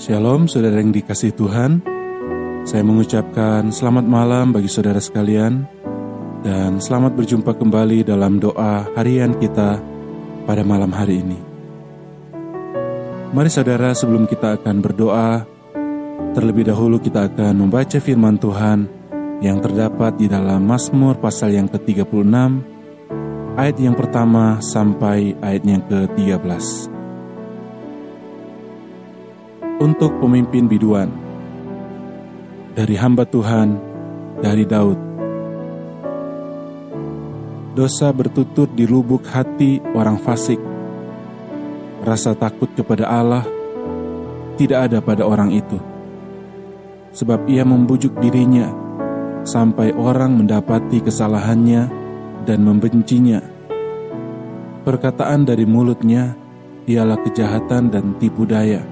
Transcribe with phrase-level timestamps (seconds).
[0.00, 1.84] Shalom saudara yang dikasih Tuhan.
[2.64, 5.68] Saya mengucapkan selamat malam bagi saudara sekalian
[6.40, 9.76] Dan selamat berjumpa kembali dalam doa harian kita
[10.48, 11.36] pada malam hari ini.
[13.36, 15.44] Mari saudara sebelum kita akan berdoa
[16.32, 18.88] Terlebih dahulu kita akan membaca firman Tuhan
[19.44, 22.32] Yang terdapat di dalam Mazmur pasal yang ke-36
[23.52, 26.89] Ayat yang pertama sampai ayat yang ke-13
[29.80, 31.08] untuk pemimpin biduan.
[32.76, 33.80] Dari hamba Tuhan,
[34.44, 35.00] dari Daud.
[37.72, 40.60] Dosa bertutur di lubuk hati orang fasik.
[42.04, 43.44] Rasa takut kepada Allah
[44.60, 45.80] tidak ada pada orang itu.
[47.16, 48.68] Sebab ia membujuk dirinya
[49.48, 51.88] sampai orang mendapati kesalahannya
[52.44, 53.40] dan membencinya.
[54.84, 56.36] Perkataan dari mulutnya
[56.84, 58.89] ialah kejahatan dan tipu daya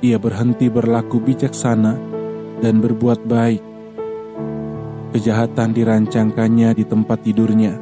[0.00, 1.92] ia berhenti berlaku bijaksana
[2.64, 3.62] dan berbuat baik.
[5.12, 7.76] Kejahatan dirancangkannya di tempat tidurnya.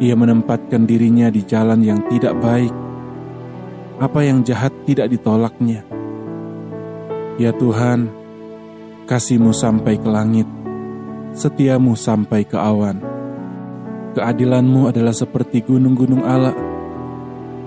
[0.00, 2.72] Ia menempatkan dirinya di jalan yang tidak baik.
[4.00, 5.84] Apa yang jahat tidak ditolaknya.
[7.36, 8.08] Ya Tuhan,
[9.04, 10.48] kasihmu sampai ke langit,
[11.36, 12.96] setiamu sampai ke awan.
[14.16, 16.56] Keadilanmu adalah seperti gunung-gunung Allah.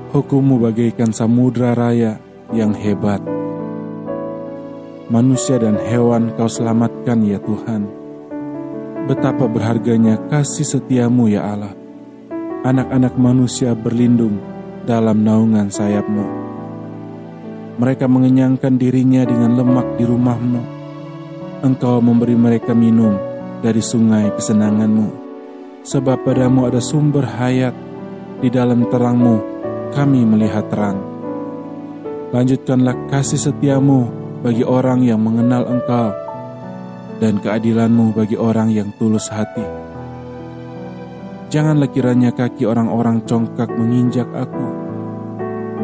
[0.10, 2.18] Hukummu bagaikan samudra raya
[2.50, 3.43] yang hebat
[5.14, 7.86] manusia dan hewan kau selamatkan ya Tuhan.
[9.06, 11.78] Betapa berharganya kasih setiamu ya Allah.
[12.66, 14.42] Anak-anak manusia berlindung
[14.90, 16.26] dalam naungan sayapmu.
[17.78, 20.62] Mereka mengenyangkan dirinya dengan lemak di rumahmu.
[21.62, 23.14] Engkau memberi mereka minum
[23.62, 25.22] dari sungai kesenanganmu.
[25.86, 27.76] Sebab padamu ada sumber hayat,
[28.42, 29.36] di dalam terangmu
[29.94, 30.98] kami melihat terang.
[32.34, 36.12] Lanjutkanlah kasih setiamu bagi orang yang mengenal Engkau,
[37.24, 39.64] dan keadilanmu bagi orang yang tulus hati.
[41.48, 44.68] Janganlah kiranya kaki orang-orang congkak menginjak aku,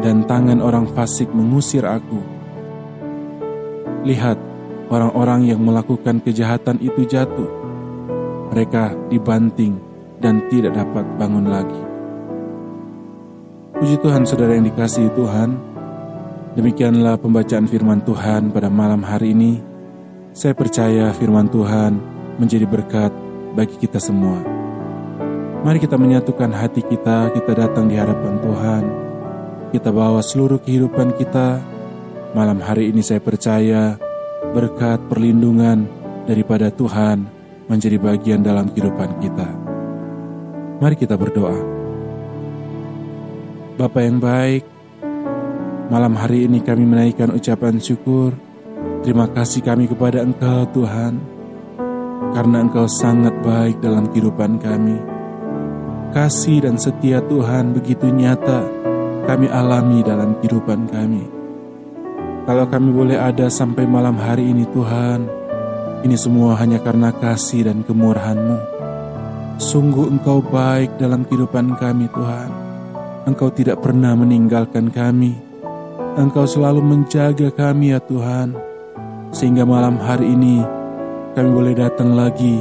[0.04, 2.20] dan tangan orang fasik mengusir aku.
[4.04, 4.36] Lihat,
[4.92, 7.48] orang-orang yang melakukan kejahatan itu jatuh.
[8.52, 9.80] Mereka dibanting
[10.20, 11.80] dan tidak dapat bangun lagi.
[13.80, 15.69] Puji Tuhan, saudara yang dikasihi Tuhan.
[16.50, 19.62] Demikianlah pembacaan firman Tuhan pada malam hari ini.
[20.34, 21.94] Saya percaya firman Tuhan
[22.42, 23.14] menjadi berkat
[23.54, 24.42] bagi kita semua.
[25.62, 28.82] Mari kita menyatukan hati kita, kita datang di hadapan Tuhan.
[29.70, 31.62] Kita bawa seluruh kehidupan kita.
[32.34, 33.94] Malam hari ini saya percaya
[34.50, 35.86] berkat perlindungan
[36.26, 37.30] daripada Tuhan
[37.70, 39.46] menjadi bagian dalam kehidupan kita.
[40.82, 41.54] Mari kita berdoa.
[43.78, 44.79] Bapak yang baik,
[45.90, 48.30] Malam hari ini kami menaikkan ucapan syukur.
[49.02, 51.18] Terima kasih kami kepada Engkau Tuhan.
[52.30, 54.94] Karena Engkau sangat baik dalam kehidupan kami.
[56.14, 58.70] Kasih dan setia Tuhan begitu nyata
[59.26, 61.26] kami alami dalam kehidupan kami.
[62.46, 65.26] Kalau kami boleh ada sampai malam hari ini Tuhan,
[66.06, 68.58] ini semua hanya karena kasih dan kemurahan-Mu.
[69.58, 72.50] Sungguh Engkau baik dalam kehidupan kami Tuhan.
[73.26, 75.49] Engkau tidak pernah meninggalkan kami
[76.18, 78.58] Engkau selalu menjaga kami ya Tuhan,
[79.30, 80.58] sehingga malam hari ini
[81.38, 82.58] kami boleh datang lagi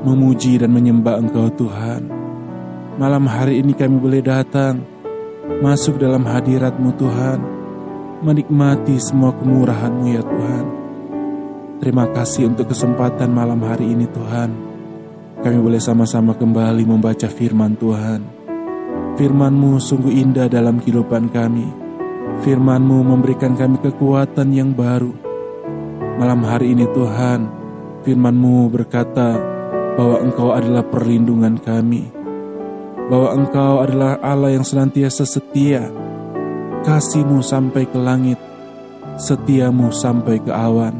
[0.00, 2.08] memuji dan menyembah Engkau Tuhan.
[2.96, 4.80] Malam hari ini kami boleh datang
[5.60, 7.38] masuk dalam hadiratmu Tuhan,
[8.24, 10.64] menikmati semua kemurahan-Mu ya Tuhan.
[11.84, 14.48] Terima kasih untuk kesempatan malam hari ini Tuhan.
[15.44, 18.24] Kami boleh sama-sama kembali membaca firman Tuhan.
[19.20, 21.84] Firman-Mu sungguh indah dalam kehidupan kami
[22.44, 25.08] Firman-Mu memberikan kami kekuatan yang baru.
[26.20, 27.48] Malam hari ini Tuhan,
[28.04, 29.40] firman-Mu berkata
[29.96, 32.12] bahwa Engkau adalah perlindungan kami.
[33.08, 35.88] Bahwa Engkau adalah Allah yang senantiasa setia.
[36.84, 38.36] Kasih-Mu sampai ke langit,
[39.16, 40.92] setiamu sampai ke awan.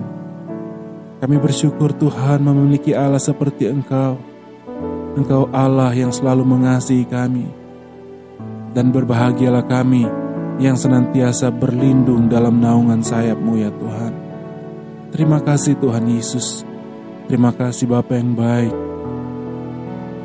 [1.20, 4.16] Kami bersyukur Tuhan memiliki Allah seperti Engkau.
[5.16, 7.48] Engkau Allah yang selalu mengasihi kami.
[8.76, 10.25] Dan berbahagialah kami
[10.56, 14.12] yang senantiasa berlindung dalam naungan sayapmu ya Tuhan.
[15.12, 16.64] Terima kasih Tuhan Yesus.
[17.28, 18.74] Terima kasih Bapa yang baik.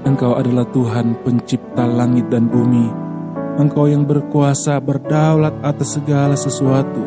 [0.01, 2.89] Engkau adalah Tuhan pencipta langit dan bumi.
[3.59, 7.05] Engkau yang berkuasa berdaulat atas segala sesuatu.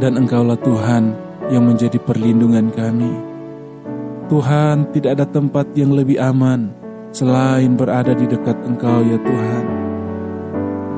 [0.00, 1.12] Dan Engkaulah Tuhan
[1.52, 3.12] yang menjadi perlindungan kami.
[4.30, 6.70] Tuhan tidak ada tempat yang lebih aman
[7.10, 9.79] selain berada di dekat Engkau ya Tuhan.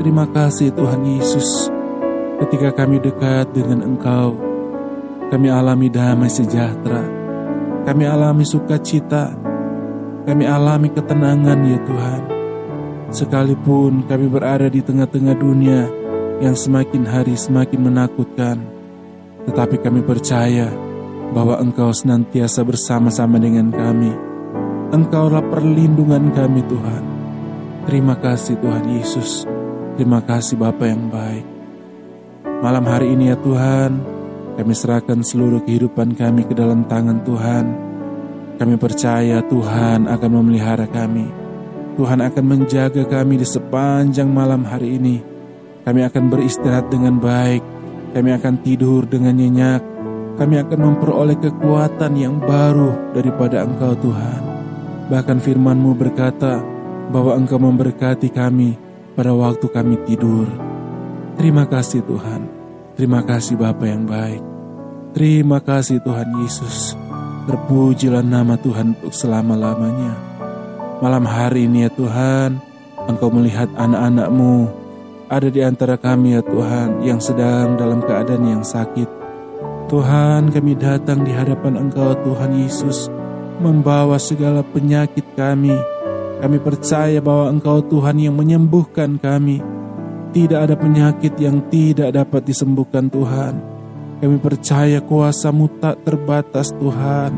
[0.01, 1.73] Terima kasih Tuhan Yesus.
[2.43, 4.35] ketika kami dekat dengan Engkau,
[5.31, 7.07] kami alami damai sejahtera,
[7.87, 9.31] kami alami sukacita,
[10.27, 12.23] kami alami ketenangan ya Tuhan.
[13.15, 15.87] Sekalipun kami berada di tengah-tengah dunia
[16.43, 18.59] yang semakin hari semakin menakutkan,
[19.47, 20.67] tetapi kami percaya
[21.31, 24.11] bahwa Engkau senantiasa bersama-sama dengan kami.
[24.93, 27.05] Engkaulah perlindungan kami Tuhan.
[27.89, 29.62] Terima kasih Tuhan Yesus.
[29.93, 31.45] Terima kasih Bapa yang baik.
[32.65, 34.01] Malam hari ini ya Tuhan,
[34.57, 37.65] kami serahkan seluruh kehidupan kami ke dalam tangan Tuhan.
[38.57, 41.29] Kami percaya Tuhan akan memelihara kami.
[42.01, 45.21] Tuhan akan menjaga kami di sepanjang malam hari ini.
[45.85, 47.61] Kami akan beristirahat dengan baik.
[48.17, 49.85] Kami akan tidur dengan nyenyak.
[50.41, 54.41] Kami akan memperoleh kekuatan yang baru daripada Engkau Tuhan.
[55.13, 56.65] Bahkan firman-Mu berkata
[57.13, 60.49] bahwa Engkau memberkati kami pada waktu kami tidur.
[61.37, 62.49] Terima kasih Tuhan.
[62.97, 64.43] Terima kasih Bapa yang baik.
[65.13, 66.97] Terima kasih Tuhan Yesus.
[67.49, 70.15] Terpujilah nama Tuhan untuk selama-lamanya.
[71.03, 72.63] Malam hari ini ya Tuhan,
[73.11, 74.71] Engkau melihat anak-anakmu
[75.33, 79.09] ada di antara kami ya Tuhan yang sedang dalam keadaan yang sakit.
[79.89, 83.09] Tuhan kami datang di hadapan Engkau Tuhan Yesus
[83.59, 85.73] membawa segala penyakit kami.
[86.43, 89.63] Kami percaya bahwa Engkau Tuhan yang menyembuhkan kami.
[90.35, 93.63] Tidak ada penyakit yang tidak dapat disembuhkan Tuhan.
[94.19, 97.31] Kami percaya kuasamu tak terbatas Tuhan.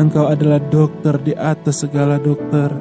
[0.00, 2.72] Engkau adalah dokter di atas segala dokter.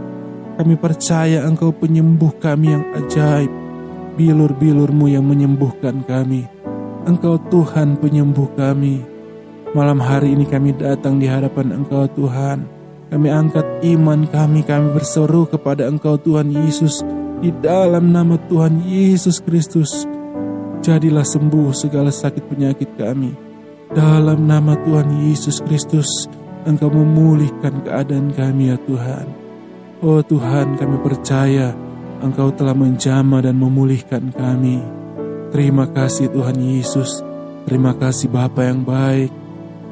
[0.55, 3.51] Kami percaya Engkau penyembuh kami yang ajaib.
[4.15, 6.47] Bilur-bilurmu yang menyembuhkan kami.
[7.03, 9.03] Engkau Tuhan penyembuh kami.
[9.75, 12.76] Malam hari ini kami datang di hadapan Engkau Tuhan.
[13.07, 16.99] Kami angkat iman kami, kami berseru kepada Engkau Tuhan Yesus
[17.37, 20.09] di dalam nama Tuhan Yesus Kristus,
[20.81, 23.31] jadilah sembuh segala sakit penyakit kami.
[23.93, 26.27] Dalam nama Tuhan Yesus Kristus,
[26.65, 29.29] Engkau memulihkan keadaan kami ya Tuhan.
[30.01, 31.77] Oh Tuhan, kami percaya
[32.19, 34.81] Engkau telah menjamah dan memulihkan kami.
[35.53, 37.21] Terima kasih Tuhan Yesus.
[37.69, 39.29] Terima kasih Bapa yang baik.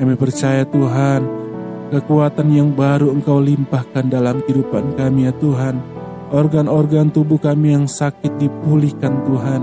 [0.02, 1.45] Kami percaya Tuhan,
[1.94, 5.96] kekuatan yang baru Engkau limpahkan dalam kehidupan kami ya Tuhan
[6.34, 9.62] organ-organ tubuh kami yang sakit dipulihkan Tuhan,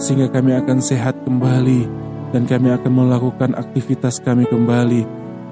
[0.00, 1.86] sehingga kami akan sehat kembali
[2.34, 5.02] dan kami akan melakukan aktivitas kami kembali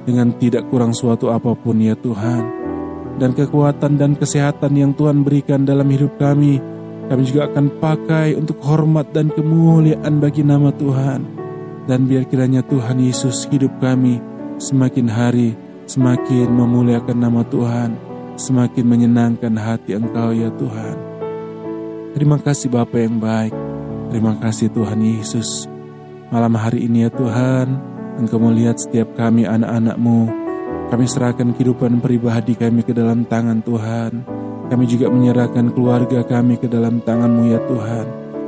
[0.04, 2.58] dengan tidak kurang suatu apa pun ya Tuhan.
[3.18, 6.62] Dan kekuatan dan kesehatan yang Tuhan berikan dalam hidup kami,
[7.10, 11.26] kami juga akan pakai untuk hormat dan kemuliaan bagi nama Tuhan.
[11.88, 14.20] Dan biar kiranya Tuhan Yesus hidup kami
[14.60, 18.08] semakin hari semakin memuliakan nama Tuhan
[18.38, 20.96] semakin menyenangkan hati Engkau ya Tuhan.
[22.14, 23.52] Terima kasih Bapa yang baik.
[24.08, 25.66] Terima kasih Tuhan Yesus.
[26.32, 27.66] Malam hari ini ya Tuhan,
[28.16, 30.30] Engkau melihat setiap kami anak-anakmu.
[30.88, 34.24] Kami serahkan kehidupan pribadi kami ke dalam tangan Tuhan.
[34.72, 38.06] Kami juga menyerahkan keluarga kami ke dalam tanganmu ya Tuhan.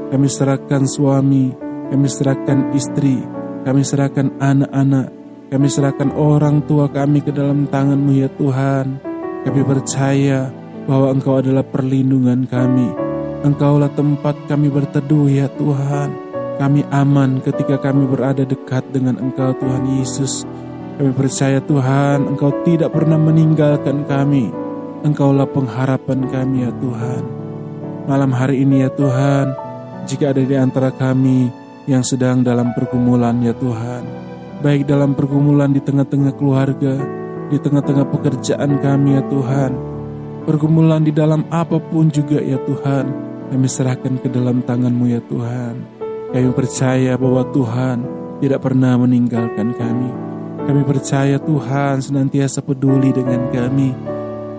[0.09, 1.53] Kami serahkan suami,
[1.93, 3.21] kami serahkan istri,
[3.63, 5.13] kami serahkan anak-anak,
[5.51, 9.03] kami serahkan orang tua kami ke dalam tanganmu ya Tuhan.
[9.43, 10.47] Kami percaya
[10.87, 12.87] bahwa Engkau adalah perlindungan kami.
[13.43, 16.15] Engkaulah tempat kami berteduh ya Tuhan.
[16.55, 20.47] Kami aman ketika kami berada dekat dengan Engkau Tuhan Yesus.
[21.03, 24.55] Kami percaya Tuhan Engkau tidak pernah meninggalkan kami.
[25.03, 27.23] Engkaulah pengharapan kami ya Tuhan.
[28.07, 29.51] Malam hari ini ya Tuhan,
[30.07, 31.51] jika ada di antara kami
[31.91, 34.30] yang sedang dalam pergumulan ya Tuhan,
[34.61, 37.01] baik dalam pergumulan di tengah-tengah keluarga,
[37.49, 39.73] di tengah-tengah pekerjaan kami ya Tuhan.
[40.45, 43.05] Pergumulan di dalam apa pun juga ya Tuhan,
[43.49, 45.75] kami serahkan ke dalam tangan-Mu ya Tuhan.
[46.31, 47.99] Kami percaya bahwa Tuhan
[48.45, 50.11] tidak pernah meninggalkan kami.
[50.61, 53.97] Kami percaya Tuhan senantiasa peduli dengan kami.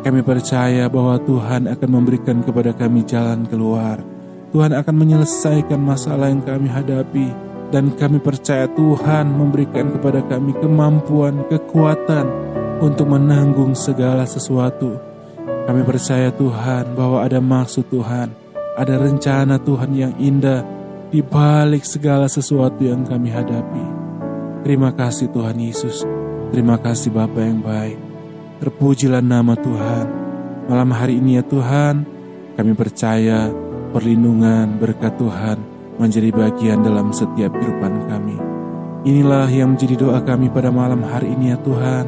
[0.02, 4.02] Kami percaya bahwa Tuhan akan memberikan kepada kami jalan keluar.
[4.50, 11.48] Tuhan akan menyelesaikan masalah yang kami hadapi dan kami percaya Tuhan memberikan kepada kami kemampuan,
[11.48, 12.52] kekuatan,
[12.82, 14.98] untuk menanggung segala sesuatu.
[15.70, 18.34] Kami percaya Tuhan bahwa ada maksud Tuhan,
[18.76, 20.66] ada rencana Tuhan yang indah
[21.14, 23.86] di balik segala sesuatu yang kami hadapi.
[24.66, 26.04] Terima kasih Tuhan Yesus,
[26.50, 27.98] terima kasih Bapa yang baik.
[28.60, 30.06] Terpujilah nama Tuhan.
[30.66, 32.06] Malam hari ini ya Tuhan,
[32.58, 33.50] kami percaya
[33.94, 35.71] perlindungan berkat Tuhan
[36.02, 38.38] menjadi bagian dalam setiap kehidupan kami.
[39.06, 42.06] Inilah yang menjadi doa kami pada malam hari ini ya Tuhan.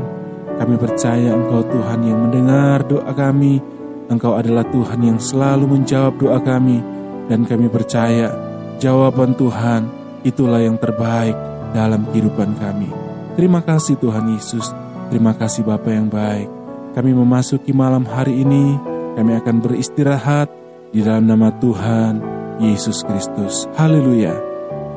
[0.57, 3.61] Kami percaya Engkau Tuhan yang mendengar doa kami.
[4.09, 6.81] Engkau adalah Tuhan yang selalu menjawab doa kami.
[7.29, 8.33] Dan kami percaya
[8.81, 9.85] jawaban Tuhan
[10.25, 11.37] itulah yang terbaik
[11.77, 12.89] dalam kehidupan kami.
[13.33, 14.69] Terima kasih Tuhan Yesus,
[15.09, 16.45] terima kasih Bapa yang baik.
[16.93, 18.77] Kami memasuki malam hari ini,
[19.17, 20.53] kami akan beristirahat
[20.93, 23.65] di dalam nama Tuhan Yesus Kristus.
[23.77, 24.35] Haleluya.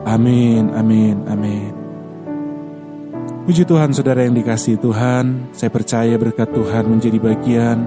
[0.07, 1.73] Amin, amin, amin.
[3.47, 7.79] Puji Tuhan saudara yang dikasih Tuhan, saya percaya berkat Tuhan menjadi bagian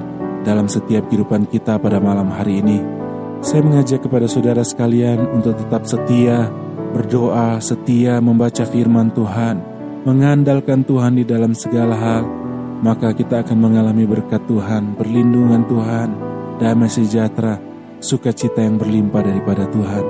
[0.48, 2.80] dalam setiap kehidupan kita pada malam hari ini.
[3.44, 6.48] Saya mengajak kepada saudara sekalian untuk tetap setia,
[6.96, 9.60] berdoa, setia membaca firman Tuhan,
[10.04, 12.24] mengandalkan Tuhan di dalam segala hal,
[12.80, 16.10] maka kita akan mengalami berkat Tuhan, perlindungan Tuhan,
[16.60, 17.60] damai sejahtera,
[18.00, 20.06] sukacita yang berlimpah daripada Tuhan.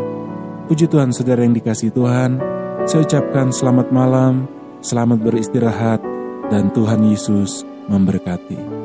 [0.70, 2.38] Puji Tuhan saudara yang dikasih Tuhan,
[2.86, 4.46] saya ucapkan selamat malam,
[4.86, 6.02] selamat beristirahat,
[6.54, 8.79] dan Tuhan Yesus memberkati.